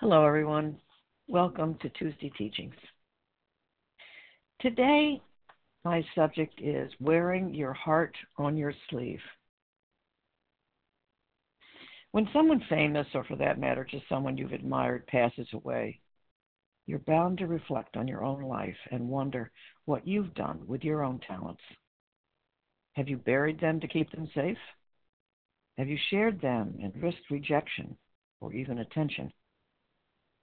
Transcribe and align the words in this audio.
Hello, 0.00 0.24
everyone. 0.24 0.78
Welcome 1.28 1.76
to 1.82 1.90
Tuesday 1.90 2.32
Teachings. 2.38 2.74
Today, 4.62 5.20
my 5.84 6.02
subject 6.14 6.58
is 6.58 6.90
wearing 7.00 7.52
your 7.52 7.74
heart 7.74 8.16
on 8.38 8.56
your 8.56 8.72
sleeve. 8.88 9.20
When 12.12 12.26
someone 12.32 12.64
famous, 12.70 13.08
or 13.12 13.24
for 13.24 13.36
that 13.36 13.60
matter, 13.60 13.84
just 13.84 14.08
someone 14.08 14.38
you've 14.38 14.54
admired, 14.54 15.06
passes 15.06 15.48
away, 15.52 16.00
you're 16.86 17.00
bound 17.00 17.36
to 17.36 17.46
reflect 17.46 17.98
on 17.98 18.08
your 18.08 18.24
own 18.24 18.40
life 18.40 18.78
and 18.90 19.06
wonder 19.06 19.50
what 19.84 20.08
you've 20.08 20.32
done 20.32 20.62
with 20.66 20.82
your 20.82 21.04
own 21.04 21.20
talents. 21.28 21.60
Have 22.94 23.10
you 23.10 23.18
buried 23.18 23.60
them 23.60 23.80
to 23.80 23.86
keep 23.86 24.10
them 24.12 24.30
safe? 24.34 24.56
Have 25.76 25.88
you 25.88 25.98
shared 26.08 26.40
them 26.40 26.78
and 26.82 27.02
risked 27.02 27.30
rejection 27.30 27.98
or 28.40 28.54
even 28.54 28.78
attention? 28.78 29.30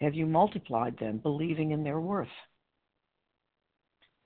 Have 0.01 0.13
you 0.13 0.25
multiplied 0.25 0.97
them, 0.99 1.17
believing 1.17 1.71
in 1.71 1.83
their 1.83 1.99
worth? 1.99 2.27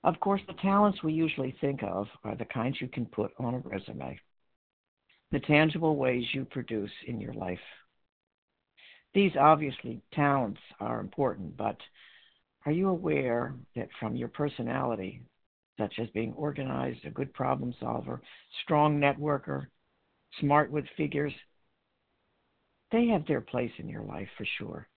Of 0.03 0.20
course, 0.20 0.41
the 0.48 0.53
talents 0.53 1.03
we 1.03 1.13
usually 1.13 1.55
think 1.62 1.84
of 1.84 2.07
are 2.23 2.35
the 2.35 2.45
kinds 2.45 2.81
you 2.81 2.88
can 2.88 3.05
put 3.05 3.31
on 3.38 3.53
a 3.53 3.59
resume, 3.59 4.20
the 5.31 5.39
tangible 5.39 5.95
ways 5.95 6.26
you 6.34 6.45
produce 6.45 6.91
in 7.07 7.21
your 7.21 7.34
life. 7.34 7.59
These 9.13 9.34
obviously 9.39 10.02
talents 10.13 10.59
are 10.79 10.99
important, 10.99 11.55
but 11.55 11.77
are 12.65 12.71
you 12.71 12.90
aware 12.90 13.55
that 13.76 13.90
from 13.99 14.15
your 14.15 14.29
personality, 14.29 15.21
such 15.77 15.99
as 15.99 16.09
being 16.09 16.34
organized, 16.34 17.05
a 17.05 17.12
good 17.12 17.34
problem 17.34 17.73
solver, 17.79 18.21
strong 18.63 18.99
networker, 18.99 19.67
smart 20.40 20.71
with 20.71 20.85
figures, 20.98 21.34
they 22.91 23.07
have 23.07 23.26
their 23.26 23.41
place 23.41 23.71
in 23.77 23.88
your 23.88 24.03
life 24.03 24.29
for 24.38 24.45
sure. 24.57 24.88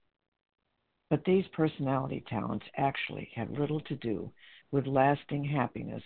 But 1.15 1.25
these 1.25 1.47
personality 1.53 2.25
talents 2.29 2.67
actually 2.77 3.31
have 3.37 3.49
little 3.49 3.79
to 3.83 3.95
do 3.95 4.33
with 4.73 4.89
lasting 4.89 5.45
happiness 5.45 6.03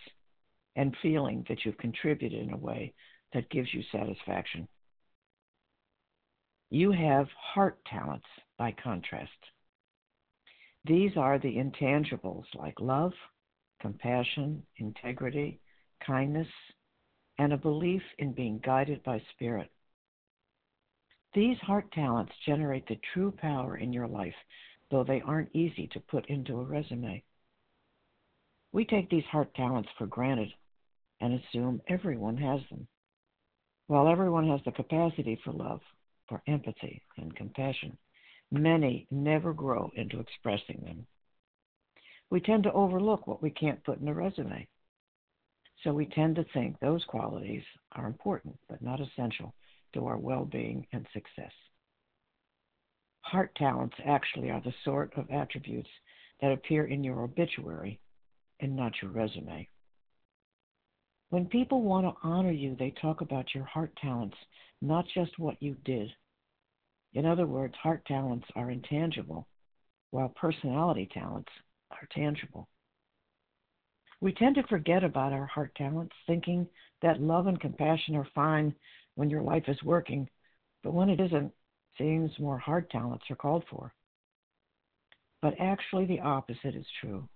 and 0.76 0.94
feeling 1.00 1.46
that 1.48 1.64
you've 1.64 1.78
contributed 1.78 2.38
in 2.38 2.52
a 2.52 2.58
way 2.58 2.92
that 3.32 3.48
gives 3.48 3.72
you 3.72 3.82
satisfaction. 3.90 4.68
You 6.68 6.92
have 6.92 7.26
heart 7.54 7.78
talents, 7.86 8.26
by 8.58 8.72
contrast. 8.84 9.30
These 10.84 11.12
are 11.16 11.38
the 11.38 11.56
intangibles 11.56 12.44
like 12.54 12.78
love, 12.78 13.14
compassion, 13.80 14.62
integrity, 14.76 15.58
kindness, 16.06 16.48
and 17.38 17.54
a 17.54 17.56
belief 17.56 18.02
in 18.18 18.34
being 18.34 18.60
guided 18.62 19.02
by 19.04 19.22
spirit. 19.32 19.70
These 21.32 21.56
heart 21.62 21.90
talents 21.92 22.32
generate 22.44 22.86
the 22.88 23.00
true 23.14 23.30
power 23.30 23.78
in 23.78 23.90
your 23.90 24.06
life, 24.06 24.34
though 24.90 25.04
they 25.04 25.20
aren't 25.20 25.54
easy 25.54 25.88
to 25.88 26.00
put 26.00 26.28
into 26.28 26.60
a 26.60 26.64
resume. 26.64 27.22
We 28.72 28.84
take 28.84 29.08
these 29.10 29.24
heart 29.24 29.54
talents 29.54 29.88
for 29.96 30.06
granted 30.06 30.52
and 31.20 31.34
assume 31.34 31.82
everyone 31.88 32.36
has 32.36 32.60
them. 32.70 32.86
While 33.86 34.08
everyone 34.08 34.48
has 34.48 34.60
the 34.64 34.72
capacity 34.72 35.40
for 35.44 35.52
love, 35.52 35.80
for 36.28 36.42
empathy, 36.46 37.02
and 37.16 37.34
compassion, 37.34 37.96
many 38.50 39.06
never 39.10 39.52
grow 39.52 39.90
into 39.94 40.20
expressing 40.20 40.82
them. 40.84 41.06
We 42.30 42.40
tend 42.40 42.64
to 42.64 42.72
overlook 42.72 43.26
what 43.26 43.42
we 43.42 43.50
can't 43.50 43.82
put 43.84 44.00
in 44.00 44.08
a 44.08 44.14
resume. 44.14 44.68
So 45.82 45.94
we 45.94 46.06
tend 46.06 46.36
to 46.36 46.44
think 46.52 46.78
those 46.78 47.04
qualities 47.04 47.62
are 47.92 48.06
important 48.06 48.58
but 48.68 48.82
not 48.82 49.00
essential 49.00 49.54
to 49.94 50.06
our 50.06 50.18
well 50.18 50.44
being 50.44 50.86
and 50.92 51.06
success. 51.12 51.52
Heart 53.30 53.56
talents 53.56 53.94
actually 54.06 54.48
are 54.48 54.62
the 54.62 54.72
sort 54.86 55.12
of 55.18 55.30
attributes 55.30 55.90
that 56.40 56.50
appear 56.50 56.86
in 56.86 57.04
your 57.04 57.20
obituary 57.20 58.00
and 58.60 58.74
not 58.74 58.94
your 59.02 59.10
resume. 59.10 59.68
When 61.28 61.44
people 61.44 61.82
want 61.82 62.06
to 62.06 62.26
honor 62.26 62.52
you, 62.52 62.74
they 62.74 62.94
talk 63.02 63.20
about 63.20 63.54
your 63.54 63.64
heart 63.64 63.94
talents, 64.00 64.36
not 64.80 65.04
just 65.14 65.38
what 65.38 65.62
you 65.62 65.76
did. 65.84 66.10
In 67.12 67.26
other 67.26 67.46
words, 67.46 67.74
heart 67.82 68.02
talents 68.06 68.46
are 68.56 68.70
intangible, 68.70 69.46
while 70.10 70.30
personality 70.30 71.06
talents 71.12 71.50
are 71.90 72.08
tangible. 72.14 72.66
We 74.22 74.32
tend 74.32 74.54
to 74.54 74.66
forget 74.68 75.04
about 75.04 75.34
our 75.34 75.46
heart 75.46 75.74
talents, 75.74 76.14
thinking 76.26 76.66
that 77.02 77.20
love 77.20 77.46
and 77.46 77.60
compassion 77.60 78.16
are 78.16 78.28
fine 78.34 78.74
when 79.16 79.28
your 79.28 79.42
life 79.42 79.64
is 79.68 79.82
working, 79.82 80.30
but 80.82 80.94
when 80.94 81.10
it 81.10 81.20
isn't, 81.20 81.52
seems 81.98 82.30
more 82.38 82.58
hard 82.58 82.88
talents 82.90 83.24
are 83.30 83.36
called 83.36 83.64
for. 83.70 83.92
But 85.42 85.54
actually, 85.60 86.06
the 86.06 86.20
opposite 86.20 86.74
is 86.74 86.86
true. 87.00 87.28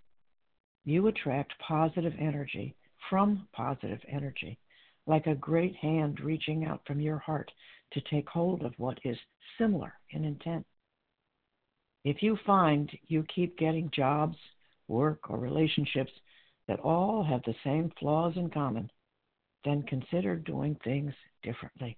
You 0.84 1.06
attract 1.06 1.52
positive 1.60 2.14
energy 2.18 2.74
from 3.08 3.46
positive 3.52 4.00
energy, 4.08 4.58
like 5.06 5.26
a 5.26 5.34
great 5.34 5.76
hand 5.76 6.20
reaching 6.20 6.64
out 6.64 6.80
from 6.86 7.00
your 7.00 7.18
heart 7.18 7.50
to 7.92 8.00
take 8.10 8.28
hold 8.28 8.62
of 8.62 8.72
what 8.78 8.98
is 9.04 9.16
similar 9.58 9.92
in 10.10 10.24
intent. 10.24 10.66
If 12.04 12.22
you 12.22 12.36
find 12.44 12.90
you 13.06 13.24
keep 13.32 13.56
getting 13.58 13.90
jobs, 13.94 14.36
work, 14.88 15.30
or 15.30 15.38
relationships 15.38 16.12
that 16.66 16.80
all 16.80 17.22
have 17.22 17.42
the 17.44 17.54
same 17.62 17.92
flaws 17.98 18.34
in 18.36 18.50
common, 18.50 18.90
then 19.64 19.84
consider 19.84 20.36
doing 20.36 20.76
things 20.82 21.12
differently. 21.42 21.96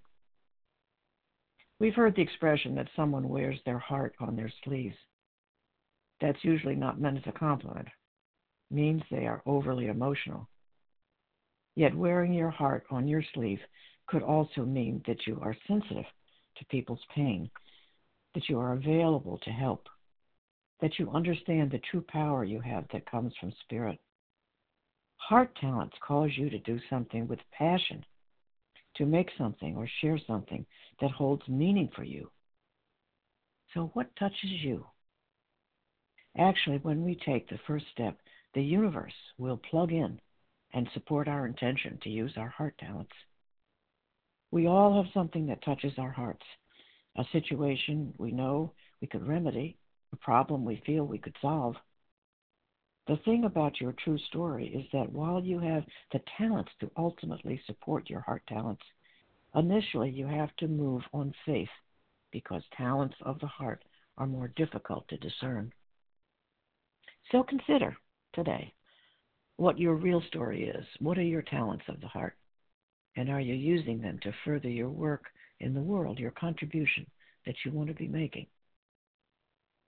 We've 1.80 1.94
heard 1.94 2.14
the 2.14 2.22
expression 2.22 2.74
that 2.76 2.88
someone 2.94 3.28
wears 3.28 3.58
their 3.64 3.78
heart 3.78 4.14
on 4.20 4.36
their 4.36 4.52
sleeves. 4.64 4.96
That's 6.20 6.44
usually 6.44 6.76
not 6.76 7.00
meant 7.00 7.18
as 7.18 7.24
a 7.26 7.32
compliment. 7.32 7.88
It 8.70 8.74
means 8.74 9.02
they 9.10 9.26
are 9.26 9.42
overly 9.44 9.88
emotional. 9.88 10.48
Yet 11.74 11.94
wearing 11.94 12.32
your 12.32 12.50
heart 12.50 12.86
on 12.90 13.08
your 13.08 13.24
sleeve 13.34 13.60
could 14.06 14.22
also 14.22 14.64
mean 14.64 15.02
that 15.06 15.26
you 15.26 15.38
are 15.42 15.56
sensitive 15.66 16.04
to 16.56 16.64
people's 16.66 17.04
pain, 17.14 17.50
that 18.34 18.48
you 18.48 18.58
are 18.60 18.74
available 18.74 19.38
to 19.38 19.50
help, 19.50 19.88
that 20.80 20.98
you 20.98 21.10
understand 21.10 21.70
the 21.70 21.80
true 21.90 22.04
power 22.06 22.44
you 22.44 22.60
have 22.60 22.84
that 22.92 23.10
comes 23.10 23.32
from 23.40 23.52
spirit. 23.64 23.98
Heart 25.16 25.56
talents 25.56 25.96
cause 26.06 26.30
you 26.36 26.50
to 26.50 26.58
do 26.60 26.78
something 26.88 27.26
with 27.26 27.40
passion 27.50 28.04
to 28.96 29.06
make 29.06 29.28
something 29.36 29.76
or 29.76 29.88
share 30.00 30.18
something 30.26 30.64
that 31.00 31.10
holds 31.10 31.46
meaning 31.48 31.90
for 31.94 32.04
you. 32.04 32.30
So, 33.72 33.90
what 33.94 34.14
touches 34.16 34.50
you? 34.62 34.86
Actually, 36.36 36.78
when 36.78 37.04
we 37.04 37.14
take 37.14 37.48
the 37.48 37.58
first 37.66 37.86
step, 37.92 38.18
the 38.54 38.62
universe 38.62 39.14
will 39.38 39.60
plug 39.70 39.92
in 39.92 40.20
and 40.72 40.88
support 40.94 41.28
our 41.28 41.46
intention 41.46 41.98
to 42.02 42.10
use 42.10 42.32
our 42.36 42.48
heart 42.48 42.76
talents. 42.78 43.12
We 44.50 44.66
all 44.66 45.02
have 45.02 45.12
something 45.12 45.46
that 45.46 45.64
touches 45.64 45.92
our 45.98 46.10
hearts 46.10 46.44
a 47.16 47.24
situation 47.32 48.12
we 48.18 48.32
know 48.32 48.72
we 49.00 49.06
could 49.06 49.26
remedy, 49.26 49.76
a 50.12 50.16
problem 50.16 50.64
we 50.64 50.82
feel 50.84 51.04
we 51.04 51.18
could 51.18 51.36
solve. 51.40 51.76
The 53.06 53.18
thing 53.18 53.44
about 53.44 53.80
your 53.80 53.92
true 53.92 54.18
story 54.28 54.68
is 54.68 54.86
that 54.92 55.12
while 55.12 55.44
you 55.44 55.58
have 55.60 55.84
the 56.12 56.20
talents 56.38 56.70
to 56.80 56.90
ultimately 56.96 57.60
support 57.66 58.08
your 58.08 58.20
heart 58.20 58.42
talents, 58.48 58.82
initially 59.54 60.10
you 60.10 60.26
have 60.26 60.54
to 60.56 60.68
move 60.68 61.02
on 61.12 61.34
faith 61.44 61.68
because 62.30 62.62
talents 62.76 63.16
of 63.20 63.38
the 63.40 63.46
heart 63.46 63.84
are 64.16 64.26
more 64.26 64.48
difficult 64.48 65.06
to 65.08 65.18
discern. 65.18 65.70
So 67.30 67.42
consider 67.42 67.94
today 68.32 68.72
what 69.56 69.78
your 69.78 69.94
real 69.94 70.22
story 70.28 70.64
is. 70.64 70.86
What 70.98 71.18
are 71.18 71.22
your 71.22 71.42
talents 71.42 71.84
of 71.88 72.00
the 72.00 72.08
heart? 72.08 72.36
And 73.16 73.28
are 73.28 73.40
you 73.40 73.54
using 73.54 74.00
them 74.00 74.18
to 74.22 74.32
further 74.44 74.68
your 74.68 74.90
work 74.90 75.26
in 75.60 75.74
the 75.74 75.80
world, 75.80 76.18
your 76.18 76.32
contribution 76.32 77.06
that 77.44 77.54
you 77.64 77.70
want 77.70 77.88
to 77.88 77.94
be 77.94 78.08
making? 78.08 78.46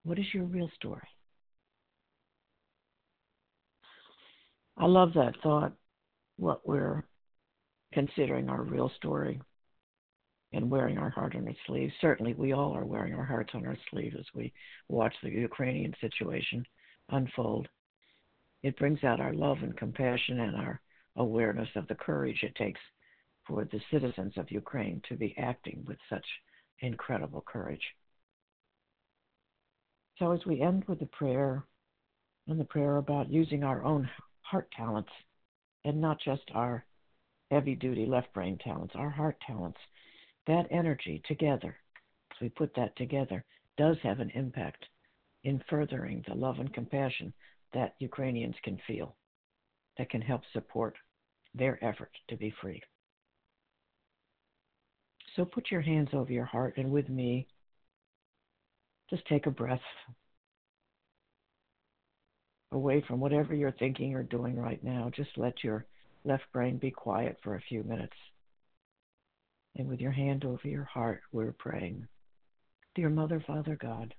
What 0.04 0.18
is 0.18 0.26
your 0.32 0.44
real 0.44 0.70
story? 0.76 1.08
I 4.76 4.86
love 4.86 5.12
that 5.14 5.34
thought, 5.42 5.72
what 6.36 6.66
we're 6.66 7.04
considering 7.92 8.48
our 8.48 8.62
real 8.62 8.90
story 8.96 9.40
and 10.52 10.70
wearing 10.70 10.98
our 10.98 11.10
heart 11.10 11.34
on 11.34 11.46
our 11.46 11.54
sleeve. 11.66 11.90
Certainly, 12.00 12.34
we 12.34 12.52
all 12.52 12.76
are 12.76 12.84
wearing 12.84 13.14
our 13.14 13.24
hearts 13.24 13.50
on 13.54 13.66
our 13.66 13.76
sleeve 13.90 14.14
as 14.18 14.26
we 14.34 14.52
watch 14.88 15.14
the 15.22 15.30
Ukrainian 15.30 15.94
situation 16.00 16.64
unfold. 17.10 17.68
It 18.62 18.78
brings 18.78 19.02
out 19.02 19.20
our 19.20 19.32
love 19.32 19.58
and 19.62 19.76
compassion 19.76 20.40
and 20.40 20.56
our 20.56 20.80
awareness 21.16 21.68
of 21.76 21.88
the 21.88 21.94
courage 21.94 22.42
it 22.42 22.54
takes 22.56 22.80
for 23.46 23.64
the 23.64 23.80
citizens 23.90 24.34
of 24.36 24.50
Ukraine 24.50 25.00
to 25.08 25.16
be 25.16 25.34
acting 25.38 25.84
with 25.86 25.98
such 26.10 26.24
incredible 26.80 27.44
courage. 27.46 27.82
So, 30.18 30.32
as 30.32 30.40
we 30.46 30.60
end 30.60 30.84
with 30.86 31.00
the 31.00 31.06
prayer 31.06 31.64
and 32.48 32.58
the 32.58 32.64
prayer 32.64 32.96
about 32.96 33.30
using 33.30 33.64
our 33.64 33.82
own 33.82 34.08
heart 34.50 34.68
talents 34.76 35.10
and 35.84 36.00
not 36.00 36.18
just 36.20 36.42
our 36.54 36.84
heavy 37.50 37.74
duty 37.74 38.06
left 38.06 38.32
brain 38.32 38.58
talents, 38.58 38.94
our 38.96 39.10
heart 39.10 39.36
talents. 39.46 39.78
That 40.46 40.66
energy 40.70 41.22
together, 41.26 41.76
as 42.32 42.40
we 42.40 42.48
put 42.48 42.74
that 42.76 42.96
together, 42.96 43.44
does 43.76 43.96
have 44.02 44.20
an 44.20 44.30
impact 44.34 44.84
in 45.44 45.62
furthering 45.68 46.24
the 46.26 46.34
love 46.34 46.58
and 46.58 46.72
compassion 46.72 47.32
that 47.72 47.94
Ukrainians 47.98 48.54
can 48.62 48.78
feel 48.86 49.16
that 49.98 50.10
can 50.10 50.20
help 50.20 50.42
support 50.52 50.94
their 51.54 51.82
effort 51.84 52.10
to 52.28 52.36
be 52.36 52.52
free. 52.60 52.82
So 55.34 55.44
put 55.44 55.70
your 55.70 55.80
hands 55.80 56.10
over 56.12 56.32
your 56.32 56.44
heart 56.44 56.74
and 56.76 56.90
with 56.90 57.08
me, 57.08 57.46
just 59.10 59.26
take 59.26 59.46
a 59.46 59.50
breath 59.50 59.80
away 62.72 63.04
from 63.06 63.20
whatever 63.20 63.54
you're 63.54 63.72
thinking 63.72 64.14
or 64.14 64.22
doing 64.22 64.56
right 64.56 64.82
now. 64.82 65.10
Just 65.14 65.30
let 65.36 65.62
your 65.62 65.86
left 66.24 66.44
brain 66.52 66.78
be 66.78 66.90
quiet 66.90 67.38
for 67.42 67.54
a 67.54 67.62
few 67.68 67.82
minutes. 67.84 68.16
And 69.76 69.88
with 69.88 70.00
your 70.00 70.12
hand 70.12 70.44
over 70.44 70.66
your 70.66 70.84
heart, 70.84 71.20
we're 71.32 71.52
praying. 71.52 72.06
Dear 72.94 73.10
Mother, 73.10 73.44
Father 73.46 73.76
God, 73.80 74.14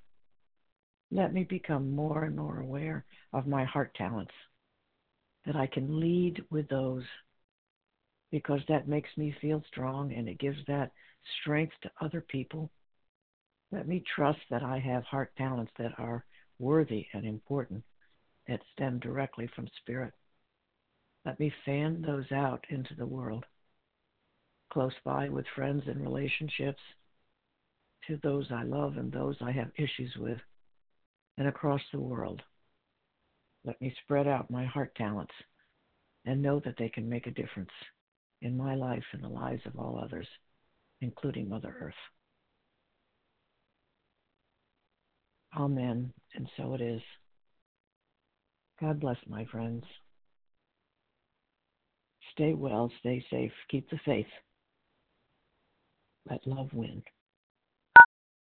let 1.12 1.34
me 1.34 1.44
become 1.44 1.96
more 1.96 2.26
and 2.26 2.36
more 2.36 2.60
aware 2.60 3.06
of 3.34 3.48
my 3.48 3.64
heart 3.66 3.94
talents, 3.96 4.34
that 5.46 5.56
I 5.56 5.68
can 5.68 6.00
lead 6.00 6.44
with 6.52 6.68
those 6.70 7.04
because 8.32 8.60
that 8.68 8.88
makes 8.88 9.10
me 9.18 9.34
feel 9.42 9.64
strong 9.72 10.14
and 10.14 10.28
it 10.28 10.38
gives 10.40 10.58
that 10.68 10.92
strength 11.42 11.74
to 11.82 11.92
other 12.02 12.22
people. 12.22 12.70
Let 13.72 13.88
me 13.88 14.04
trust 14.16 14.40
that 14.50 14.64
I 14.64 14.80
have 14.80 15.04
heart 15.06 15.32
talents 15.38 15.72
that 15.80 15.98
are 15.98 16.26
worthy 16.60 17.08
and 17.14 17.26
important, 17.26 17.84
that 18.48 18.62
stem 18.74 19.00
directly 19.00 19.50
from 19.56 19.68
Spirit. 19.82 20.14
Let 21.26 21.40
me 21.40 21.52
fan 21.66 22.02
those 22.02 22.32
out 22.32 22.66
into 22.70 22.96
the 22.96 23.06
world, 23.06 23.46
close 24.72 24.94
by 25.04 25.30
with 25.30 25.46
friends 25.56 25.84
and 25.88 26.02
relationships, 26.02 26.82
to 28.08 28.18
those 28.24 28.48
I 28.52 28.64
love 28.64 28.98
and 28.98 29.12
those 29.12 29.36
I 29.42 29.52
have 29.52 29.72
issues 29.78 30.16
with 30.18 30.40
and 31.38 31.48
across 31.48 31.82
the 31.92 32.00
world. 32.00 32.42
Let 33.66 33.80
me 33.82 33.94
spread 34.04 34.28
out 34.28 34.50
my 34.50 34.66
heart 34.66 34.96
talents 34.96 35.34
and 36.26 36.42
know 36.42 36.62
that 36.64 36.76
they 36.78 36.90
can 36.90 37.10
make 37.10 37.28
a 37.28 37.32
difference 37.32 37.72
in 38.42 38.56
my 38.56 38.76
life 38.76 39.04
and 39.12 39.24
the 39.24 39.28
lives 39.28 39.62
of 39.66 39.78
all 39.78 40.00
others, 40.02 40.28
including 41.02 41.50
Mother 41.50 41.76
Earth. 41.82 41.94
Amen. 45.58 46.14
And 46.36 46.48
so 46.56 46.74
it 46.74 46.82
is. 46.82 47.02
God 48.80 49.00
bless 49.00 49.18
my 49.28 49.46
friends. 49.46 49.84
Stay 52.34 52.54
well, 52.54 52.92
stay 53.00 53.26
safe, 53.32 53.52
keep 53.70 53.90
the 53.90 54.00
faith. 54.06 54.28
Let 56.30 56.46
love 56.46 56.70
win. 56.74 57.02